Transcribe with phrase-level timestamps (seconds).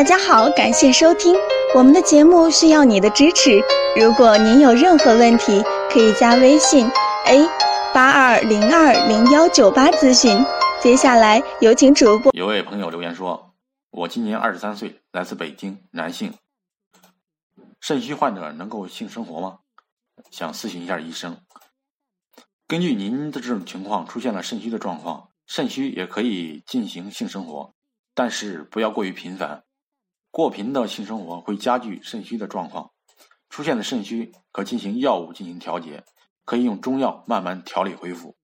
[0.00, 1.36] 大家好，感谢收听
[1.74, 3.60] 我们的节目，需要你的支持。
[4.00, 6.86] 如果您有任何问题，可以加微信
[7.26, 7.46] a
[7.92, 10.42] 八二零二零幺九八咨询。
[10.80, 12.32] 接下来有请主播。
[12.32, 13.52] 有位朋友留言说
[13.92, 16.32] ：“我今年二十三岁，来自北京，男性，
[17.78, 19.58] 肾虚患者能够性生活吗？
[20.30, 21.36] 想咨询一下医生。
[22.66, 27.74] 根据您的这种情况，出现了肾虚的状况，肾虚也可以进行性生活，
[28.14, 29.62] 但是不要过于频繁。”
[30.30, 32.92] 过频的性生活会加剧肾虚的状况，
[33.48, 36.04] 出现的肾虚可进行药物进行调节，
[36.44, 38.36] 可以用中药慢慢调理恢复。